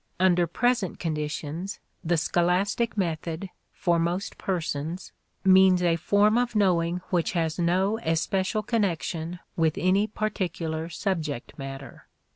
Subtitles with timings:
[0.19, 5.11] Under present conditions the scholastic method, for most persons,
[5.45, 12.07] means a form of knowing which has no especial connection with any particular subject matter.